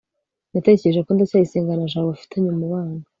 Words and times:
natekereje 0.53 0.99
ko 1.05 1.09
ndacyayisenga 1.15 1.71
na 1.75 1.85
jabo 1.91 2.07
bafitanye 2.11 2.49
umubano 2.51 2.95